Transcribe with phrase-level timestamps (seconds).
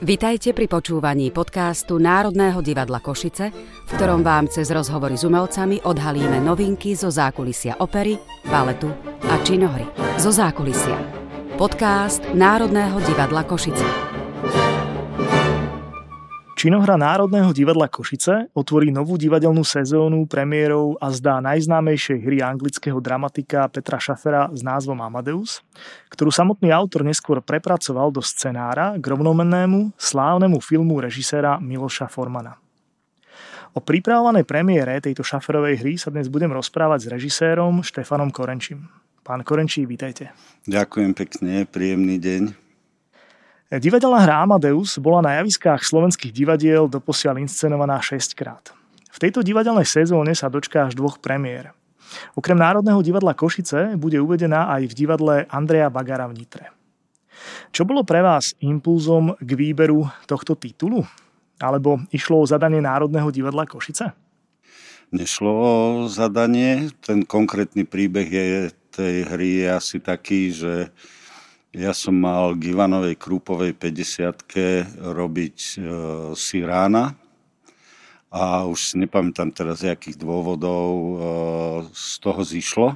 [0.00, 3.52] Vitajte pri počúvaní podcastu Národného divadla Košice,
[3.84, 8.16] v ktorom vám cez rozhovory s umelcami odhalíme novinky zo zákulisia opery,
[8.48, 8.88] baletu
[9.28, 9.84] a činohry.
[10.16, 10.96] Zo zákulisia.
[11.60, 14.09] Podcast Národného divadla Košice.
[16.60, 23.64] Činohra Národného divadla Košice otvorí novú divadelnú sezónu premiérou a zdá najznámejšej hry anglického dramatika
[23.72, 25.64] Petra Šafera s názvom Amadeus,
[26.12, 32.60] ktorú samotný autor neskôr prepracoval do scenára k rovnomennému, slávnemu filmu režiséra Miloša Formana.
[33.72, 38.84] O pripravovanej premiére tejto šaferovej hry sa dnes budem rozprávať s režisérom Štefanom Korenčím.
[39.24, 40.36] Pán Korenčí, vítajte.
[40.68, 42.69] Ďakujem pekne, príjemný deň.
[43.70, 48.74] Divadelná hra Amadeus bola na javiskách slovenských divadiel doposiaľ inscenovaná 6 krát.
[49.14, 51.70] V tejto divadelnej sezóne sa dočká až dvoch premiér.
[52.34, 56.74] Okrem Národného divadla Košice bude uvedená aj v divadle Andreja Bagara v Nitre.
[57.70, 61.06] Čo bolo pre vás impulzom k výberu tohto titulu?
[61.62, 64.10] Alebo išlo o zadanie Národného divadla Košice?
[65.14, 65.72] Nešlo o
[66.10, 66.90] zadanie.
[67.06, 70.90] Ten konkrétny príbeh je, tej hry je asi taký, že
[71.70, 75.74] ja som mal k Ivanovej Krúpovej 50 robiť e,
[76.34, 77.14] Sirána
[78.30, 81.14] a už nepamätám teraz, z akých dôvodov e,
[81.94, 82.88] z toho zišlo.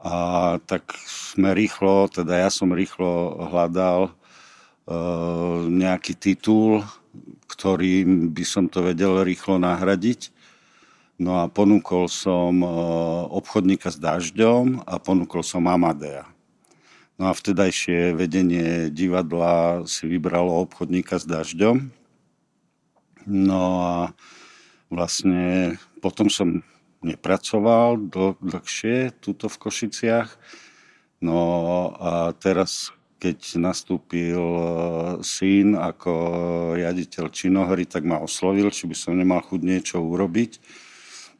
[0.00, 0.16] A
[0.64, 4.12] tak sme rýchlo, teda ja som rýchlo hľadal e,
[5.68, 6.88] nejaký titul,
[7.52, 10.32] ktorým by som to vedel rýchlo nahradiť.
[11.20, 12.68] No a ponúkol som e,
[13.28, 16.31] obchodníka s dažďom a ponúkol som Amadea.
[17.22, 21.86] No a vtedajšie vedenie divadla si vybralo obchodníka s dažďom.
[23.30, 23.94] No a
[24.90, 26.66] vlastne potom som
[26.98, 30.34] nepracoval dl- dlhšie tuto v Košiciach.
[31.22, 31.38] No
[31.94, 32.90] a teraz,
[33.22, 34.66] keď nastúpil e,
[35.22, 36.10] syn ako
[36.74, 40.58] riaditeľ činohry, tak ma oslovil, či by som nemal chuť niečo urobiť.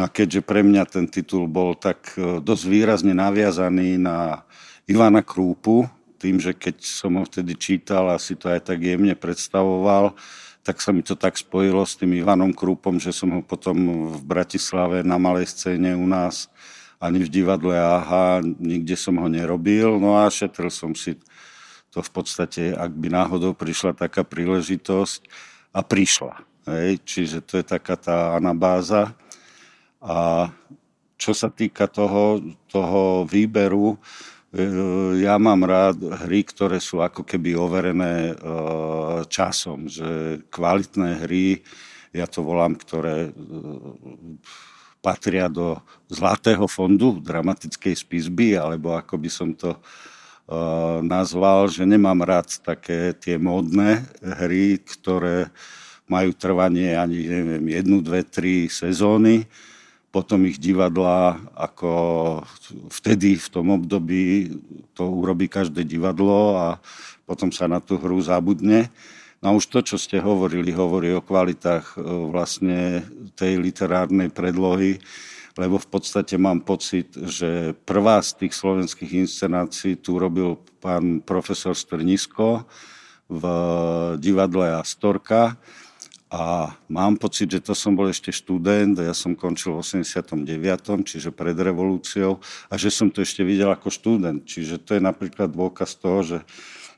[0.00, 4.48] No a keďže pre mňa ten titul bol tak e, dosť výrazne naviazaný na
[4.86, 5.90] Ivana Krúpu,
[6.22, 10.14] tým, že keď som ho vtedy čítal a si to aj tak jemne predstavoval,
[10.62, 14.20] tak sa mi to tak spojilo s tým Ivanom Krúpom, že som ho potom v
[14.22, 16.46] Bratislave na malej scéne u nás
[17.02, 21.18] ani v divadle AHA, nikde som ho nerobil, no a šetril som si
[21.92, 25.20] to v podstate, ak by náhodou prišla taká príležitosť
[25.76, 26.34] a prišla.
[26.70, 27.02] Hej?
[27.04, 29.12] Čiže to je taká tá anabáza.
[30.00, 30.48] A
[31.16, 33.98] čo sa týka toho, toho výberu,
[35.20, 38.34] ja mám rád hry, ktoré sú ako keby overené e,
[39.28, 41.60] časom, že kvalitné hry,
[42.16, 43.30] ja to volám, ktoré e,
[45.04, 45.76] patria do
[46.08, 49.78] zlatého fondu dramatickej spisby, alebo ako by som to
[51.02, 55.50] nazval, že nemám rád také tie módne hry, ktoré
[56.06, 59.42] majú trvanie ani neviem, jednu, dve, tri sezóny,
[60.16, 61.92] potom ich divadla, ako
[62.88, 64.48] vtedy v tom období
[64.96, 66.80] to urobí každé divadlo a
[67.28, 68.88] potom sa na tú hru zabudne.
[69.44, 73.04] No a už to, čo ste hovorili, hovorí o kvalitách e, vlastne
[73.36, 74.96] tej literárnej predlohy,
[75.60, 81.76] lebo v podstate mám pocit, že prvá z tých slovenských inscenácií tu robil pán profesor
[81.76, 82.64] Strnisko
[83.28, 83.44] v
[84.16, 85.60] divadle Astorka
[86.26, 91.30] a mám pocit, že to som bol ešte študent, ja som končil v 89., čiže
[91.30, 94.42] pred revolúciou, a že som to ešte videl ako študent.
[94.42, 96.38] Čiže to je napríklad dôkaz toho, že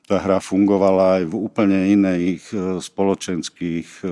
[0.08, 4.08] tá hra fungovala aj v úplne iných e, spoločenských, e,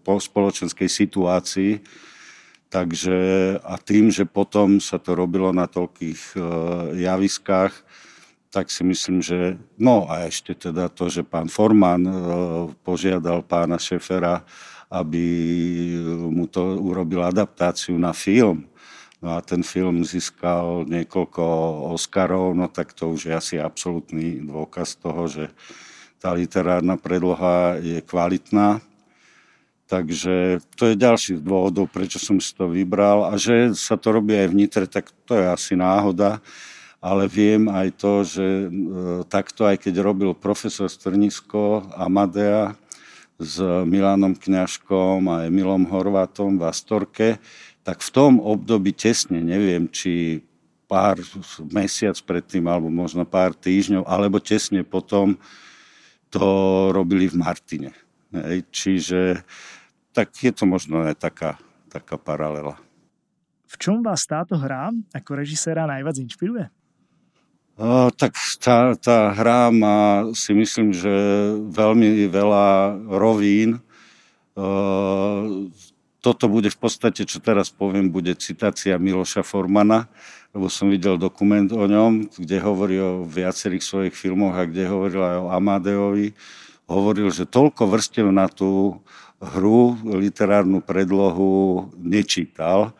[0.00, 1.72] po spoločenskej situácii.
[2.72, 3.16] Takže
[3.60, 6.36] a tým, že potom sa to robilo na toľkých e,
[7.04, 7.76] javiskách,
[8.54, 9.58] tak si myslím, že...
[9.74, 12.14] No a ešte teda to, že pán Forman e,
[12.86, 14.46] požiadal pána Šefera,
[14.94, 15.26] aby
[16.30, 18.70] mu to urobil adaptáciu na film.
[19.18, 21.42] No a ten film získal niekoľko
[21.98, 25.44] Oscarov, no tak to už je asi absolútny dôkaz toho, že
[26.22, 28.78] tá literárna predloha je kvalitná.
[29.90, 33.26] Takže to je ďalší z dôvodov, prečo som si to vybral.
[33.26, 36.38] A že sa to robí aj v tak to je asi náhoda
[37.04, 38.68] ale viem aj to, že e,
[39.28, 42.72] takto aj keď robil profesor Strnisko Amadea
[43.36, 47.36] s Milanom Kňažkom a Emilom Horvátom v Astorke,
[47.84, 50.40] tak v tom období tesne, neviem, či
[50.88, 51.20] pár
[51.68, 55.36] mesiac predtým, alebo možno pár týždňov, alebo tesne potom
[56.32, 56.46] to
[56.88, 57.90] robili v Martine.
[58.32, 58.64] Hej.
[58.72, 59.20] Čiže
[60.16, 61.60] tak je to možno aj taká,
[61.92, 62.80] taká paralela.
[63.68, 66.83] V čom vás táto hra ako režiséra najviac inšpiruje?
[67.74, 71.10] Tak tá, tá hra má si myslím, že
[71.74, 73.82] veľmi veľa rovín.
[74.54, 75.66] O,
[76.22, 80.06] toto bude v podstate, čo teraz poviem, bude citácia Miloša Formana,
[80.54, 85.22] lebo som videl dokument o ňom, kde hovorí o viacerých svojich filmoch a kde hovoril
[85.26, 86.30] aj o Amadeovi.
[86.86, 89.02] Hovoril, že toľko vrstev na tú
[89.42, 92.94] hru, literárnu predlohu nečítal,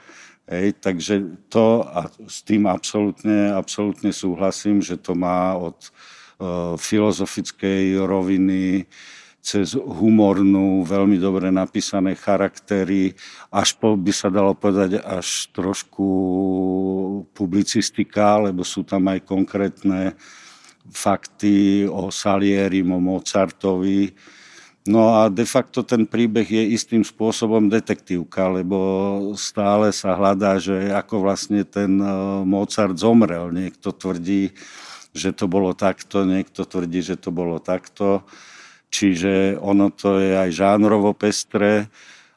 [0.45, 7.97] Hej, takže to a s tým absolútne, absolútne súhlasím, že to má od uh, filozofickej
[8.05, 8.85] roviny
[9.45, 13.13] cez humornú, veľmi dobre napísané charaktery,
[13.53, 16.09] až po, by sa dalo povedať, až trošku
[17.37, 20.17] publicistika, lebo sú tam aj konkrétne
[20.89, 24.13] fakty o Salierim, o Mozartovi,
[24.85, 28.77] No a de facto ten príbeh je istým spôsobom detektívka, lebo
[29.33, 32.09] stále sa hľadá, že ako vlastne ten e,
[32.45, 33.49] Mozart zomrel.
[33.49, 34.53] Niekto tvrdí,
[35.17, 38.29] že to bolo takto, niekto tvrdí, že to bolo takto.
[38.93, 41.89] Čiže ono to je aj žánrovo pestré.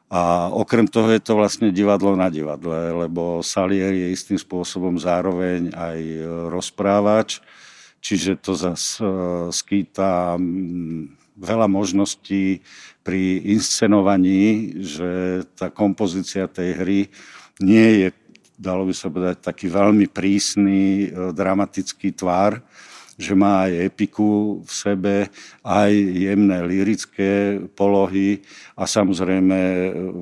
[0.08, 5.68] A okrem toho je to vlastne divadlo na divadle, lebo Salier je istým spôsobom zároveň
[5.76, 6.00] aj
[6.48, 7.44] rozprávač,
[8.00, 9.04] čiže to zase
[9.52, 10.40] skýta
[11.38, 12.60] veľa možností
[13.06, 17.00] pri inscenovaní, že tá kompozícia tej hry
[17.62, 18.08] nie je,
[18.58, 22.58] dalo by sa povedať, taký veľmi prísny, e, dramatický tvár,
[23.18, 25.16] že má aj epiku v sebe,
[25.66, 28.46] aj jemné lirické polohy
[28.78, 29.58] a samozrejme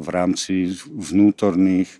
[0.00, 1.92] v rámci vnútorných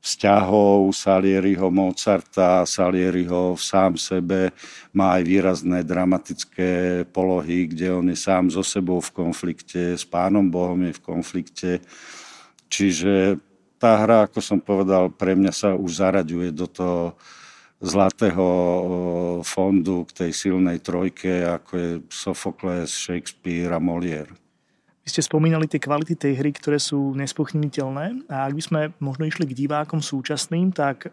[0.00, 4.50] vzťahov Salieriho Mozarta, Salieriho v sám sebe
[4.96, 10.48] má aj výrazné dramatické polohy, kde on je sám so sebou v konflikte, s pánom
[10.48, 11.70] Bohom je v konflikte.
[12.72, 13.36] Čiže
[13.76, 17.16] tá hra, ako som povedal, pre mňa sa už zaraďuje do toho
[17.80, 18.48] zlatého
[19.40, 24.39] fondu k tej silnej trojke, ako je Sophocles, Shakespeare a Molière.
[25.10, 29.42] Ste spomínali tie kvality tej hry, ktoré sú nespochybniteľné a ak by sme možno išli
[29.50, 31.10] k divákom súčasným, tak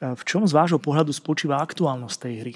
[0.00, 2.54] v čom z vášho pohľadu spočíva aktuálnosť tej hry?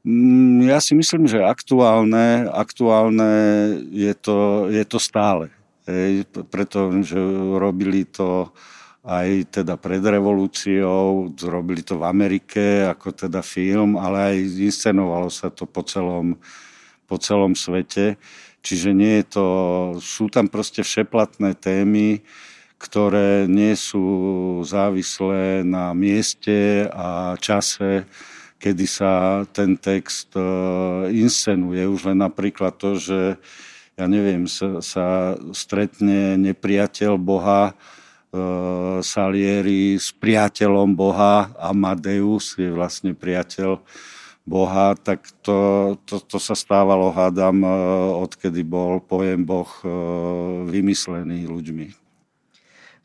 [0.00, 3.32] Mm, ja si myslím, že aktuálne, aktuálne
[3.92, 5.52] je, to, je to stále.
[5.84, 7.20] Hej, pretože
[7.60, 8.48] robili to
[9.04, 15.48] aj teda pred revolúciou, robili to v Amerike ako teda film, ale aj inscenovalo sa
[15.48, 16.36] to po celom,
[17.08, 18.20] po celom svete.
[18.60, 19.46] Čiže nie je to,
[20.04, 22.20] sú tam proste všeplatné témy,
[22.80, 24.04] ktoré nie sú
[24.64, 28.08] závislé na mieste a čase,
[28.60, 30.44] kedy sa ten text e,
[31.12, 31.84] inscenuje.
[31.88, 33.40] Už len napríklad to, že
[33.96, 37.74] ja neviem, sa, sa stretne nepriateľ Boha, e,
[39.00, 43.80] Salieri s priateľom Boha, Amadeus je vlastne priateľ
[44.50, 47.70] Boha, tak to, to, to sa stávalo, hádam, e,
[48.18, 49.86] odkedy bol pojem Boh e,
[50.66, 51.94] vymyslený ľuďmi.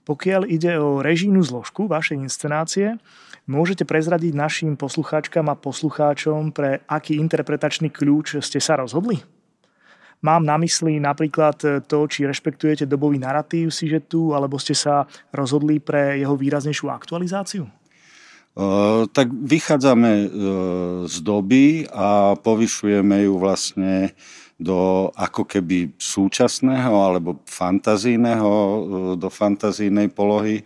[0.09, 2.97] Pokiaľ ide o režijnú zložku vašej inscenácie,
[3.45, 9.21] môžete prezradiť našim poslucháčkam a poslucháčom, pre aký interpretačný kľúč ste sa rozhodli?
[10.25, 13.69] Mám na mysli napríklad to, či rešpektujete dobový narratív
[14.09, 17.69] tu, alebo ste sa rozhodli pre jeho výraznejšiu aktualizáciu?
[19.11, 20.31] Tak vychádzame
[21.05, 24.15] z doby a povyšujeme ju vlastne
[24.55, 28.51] do ako keby súčasného alebo fantazijného,
[29.19, 30.63] do fantazijnej polohy,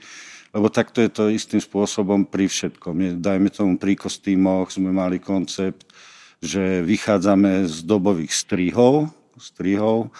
[0.53, 3.17] lebo takto je to istým spôsobom pri všetkom.
[3.17, 5.89] Dajme tomu pri kostýmoch sme mali koncept,
[6.37, 9.09] že vychádzame z dobových strihov,
[9.41, 10.13] strihov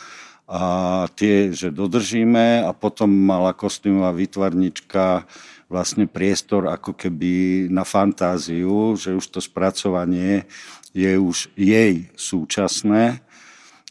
[0.50, 5.30] a tie, že dodržíme a potom mala kostýmová výtvarnička
[5.70, 10.50] vlastne priestor ako keby na fantáziu, že už to spracovanie
[10.98, 13.22] je už jej súčasné.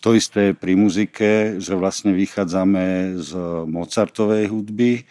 [0.03, 3.31] To isté je pri muzike, že vlastne vychádzame z
[3.67, 5.07] Mozartovej hudby,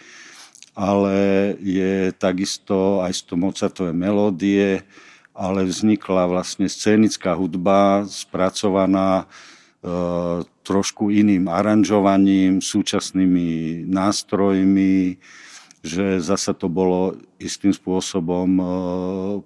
[0.75, 1.15] ale
[1.63, 4.83] je takisto aj z to Mozartové melódie,
[5.31, 9.25] ale vznikla vlastne scénická hudba spracovaná e,
[10.63, 15.19] trošku iným aranžovaním, súčasnými nástrojmi,
[15.87, 18.65] že zasa to bolo istým spôsobom e,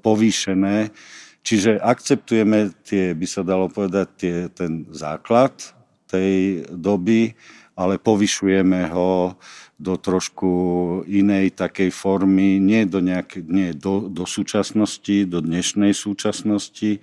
[0.01, 0.89] povýšené.
[1.41, 5.53] Čiže akceptujeme tie, by sa dalo povedať, tie, ten základ
[6.10, 7.38] tej doby,
[7.77, 9.38] ale povyšujeme ho
[9.81, 10.51] do trošku
[11.10, 17.01] inej takej formy, nie do, nejaké, nie do, do súčasnosti, do dnešnej súčasnosti,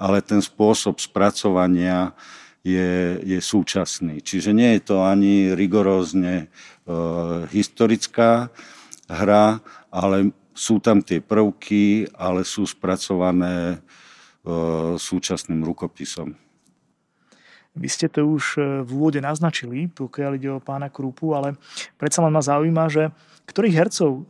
[0.00, 2.16] ale ten spôsob spracovania
[2.64, 4.24] je, je súčasný.
[4.24, 6.48] Čiže nie je to ani rigorózne
[7.48, 8.52] historická
[9.08, 13.76] hra, ale sú tam tie prvky, ale sú spracované e,
[14.94, 16.38] súčasným rukopisom.
[17.74, 21.58] Vy ste to už e, v úvode naznačili, pokiaľ ide o pána Krupu, ale
[21.98, 23.10] predsa len ma zaujíma, že
[23.50, 24.20] ktorých hercov e,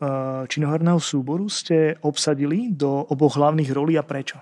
[0.48, 4.40] činoherného súboru ste obsadili do oboch hlavných rolí a prečo?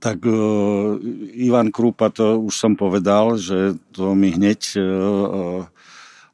[0.00, 0.24] Tak
[1.36, 4.80] Ivan Krupa, to už som povedal, že to mi hneď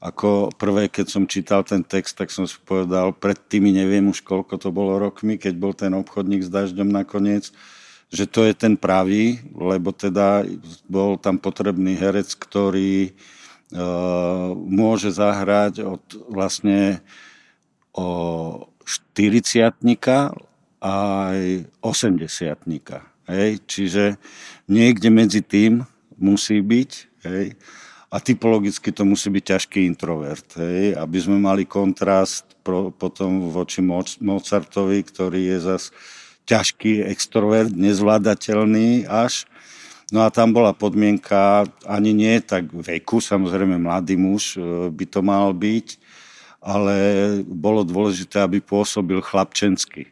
[0.01, 4.21] ako prvé, keď som čítal ten text, tak som si povedal, pred tými neviem už
[4.21, 7.49] koľko to bolo rokmi, keď bol ten obchodník s dažďom nakoniec,
[8.13, 10.47] že to je ten pravý, lebo teda
[10.87, 13.17] bol tam potrebný herec, ktorý
[13.75, 17.03] uh, môže zahrať od vlastne
[17.97, 19.75] o 40
[20.79, 21.39] aj
[21.83, 23.51] 80 Hej?
[23.67, 24.05] Čiže
[24.71, 25.83] niekde medzi tým
[26.15, 26.91] musí byť.
[27.27, 27.59] Hej?
[28.17, 30.97] A typologicky to musí byť ťažký introvert, hej?
[30.97, 33.85] aby sme mali kontrast pro, potom voči
[34.25, 35.93] Mozartovi, ktorý je zas
[36.49, 39.45] ťažký extrovert, nezvládateľný až.
[40.09, 45.21] No a tam bola podmienka, ani nie tak veku, samozrejme mladý muž e, by to
[45.21, 46.01] mal byť,
[46.65, 46.97] ale
[47.45, 50.09] bolo dôležité, aby pôsobil chlapčensky.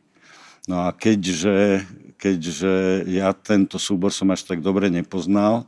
[0.69, 1.89] No a keďže,
[2.21, 5.65] keďže ja tento súbor som až tak dobre nepoznal,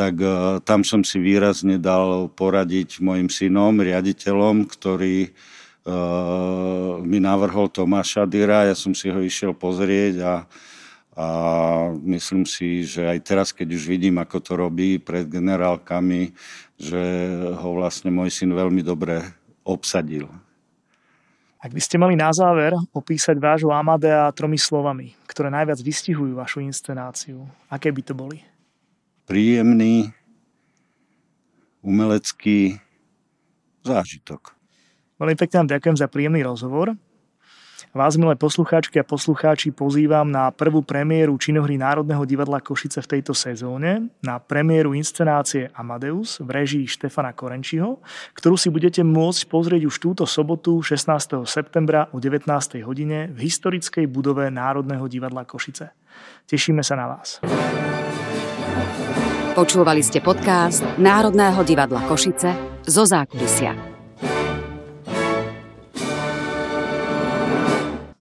[0.00, 7.68] tak uh, tam som si výrazne dal poradiť mojim synom, riaditeľom, ktorý uh, mi navrhol
[7.68, 10.34] Tomáša Dyra, ja som si ho išiel pozrieť a,
[11.20, 11.26] a
[12.00, 16.32] myslím si, že aj teraz, keď už vidím, ako to robí pred generálkami,
[16.80, 17.02] že
[17.60, 19.20] ho vlastne môj syn veľmi dobre
[19.68, 20.32] obsadil.
[21.60, 26.64] Ak by ste mali na záver opísať vášho Amadea tromi slovami, ktoré najviac vystihujú vašu
[26.64, 28.40] inscenáciu, aké by to boli?
[29.30, 30.10] Príjemný
[31.86, 32.82] umelecký
[33.86, 34.58] zážitok.
[35.22, 36.98] Veľmi pekne vám ďakujem za príjemný rozhovor.
[37.94, 43.34] Vás, milé poslucháčky a poslucháči, pozývam na prvú premiéru činohry Národného divadla Košice v tejto
[43.34, 48.02] sezóne, na premiéru inscenácie Amadeus v režii Štefana Korenčiho,
[48.34, 51.46] ktorú si budete môcť pozrieť už túto sobotu 16.
[51.46, 52.46] septembra o 19.
[52.82, 55.94] hodine v historickej budove Národného divadla Košice.
[56.50, 57.42] Tešíme sa na vás.
[59.50, 62.54] Počúvali ste podcast Národného divadla Košice
[62.86, 63.89] zo zákulisia.